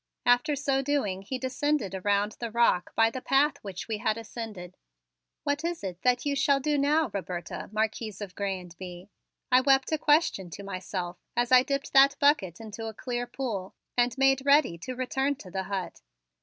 [0.25, 4.75] After so doing he descended around the rock by the path which we had ascended.
[5.43, 9.09] "What is it that you shall do now, Roberta, Marquise of Grez and Bye?"
[9.51, 13.75] I wept a question to myself as I dipped that bucket into a clear pool
[13.95, 16.01] and made ready to return to the hut.